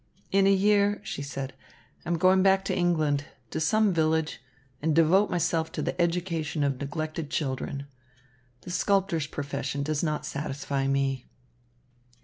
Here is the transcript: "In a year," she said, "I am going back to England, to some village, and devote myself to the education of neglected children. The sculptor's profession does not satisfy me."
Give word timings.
"In 0.31 0.47
a 0.47 0.51
year," 0.51 0.99
she 1.03 1.21
said, 1.21 1.53
"I 2.07 2.09
am 2.09 2.17
going 2.17 2.41
back 2.41 2.65
to 2.65 2.75
England, 2.75 3.25
to 3.51 3.59
some 3.59 3.93
village, 3.93 4.41
and 4.81 4.95
devote 4.95 5.29
myself 5.29 5.71
to 5.73 5.83
the 5.83 6.01
education 6.01 6.63
of 6.63 6.79
neglected 6.79 7.29
children. 7.29 7.85
The 8.61 8.71
sculptor's 8.71 9.27
profession 9.27 9.83
does 9.83 10.01
not 10.01 10.25
satisfy 10.25 10.87
me." 10.87 11.27